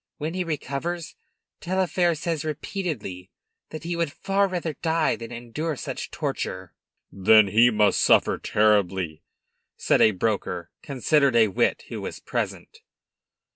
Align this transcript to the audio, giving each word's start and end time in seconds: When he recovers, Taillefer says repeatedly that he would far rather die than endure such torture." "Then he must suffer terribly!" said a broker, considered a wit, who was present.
When 0.17 0.33
he 0.33 0.43
recovers, 0.43 1.15
Taillefer 1.59 2.15
says 2.15 2.43
repeatedly 2.43 3.29
that 3.69 3.83
he 3.83 3.95
would 3.95 4.11
far 4.11 4.47
rather 4.47 4.73
die 4.73 5.15
than 5.15 5.31
endure 5.31 5.75
such 5.75 6.09
torture." 6.09 6.73
"Then 7.11 7.49
he 7.49 7.69
must 7.69 8.01
suffer 8.01 8.39
terribly!" 8.39 9.21
said 9.77 10.01
a 10.01 10.09
broker, 10.09 10.71
considered 10.81 11.35
a 11.35 11.49
wit, 11.49 11.83
who 11.89 12.01
was 12.01 12.19
present. 12.19 12.79